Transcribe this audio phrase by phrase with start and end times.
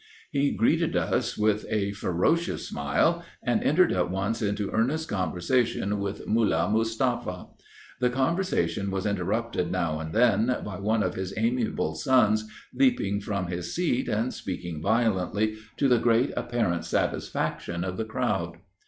[0.31, 6.25] He greeted us with a ferocious smile, and entered at once into earnest conversation with
[6.27, 7.49] Mullah Mustafa.
[7.99, 13.45] The conversation was interrupted, now and then, by one of his amiable sons leaping from
[13.45, 18.57] his seat, and speaking violently, to the great apparent satisfaction of the crowd.